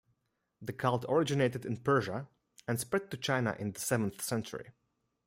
[0.63, 2.27] The cult originated in Persia
[2.67, 4.71] and spread to China in the seventh century.